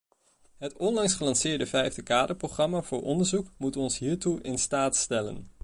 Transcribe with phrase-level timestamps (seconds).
[0.57, 5.47] Het onlangs gelanceerde vijfde kaderprogramma voor onderzoek moet ons hiertoe in staat stellen.